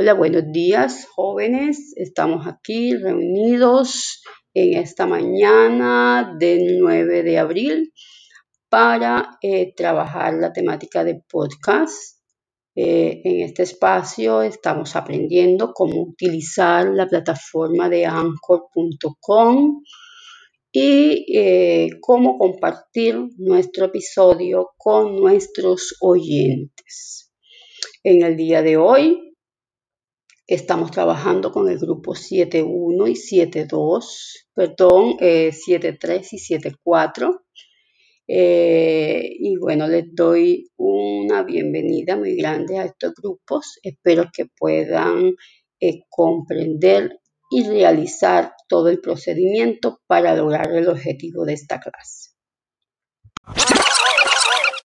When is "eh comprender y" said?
45.78-47.68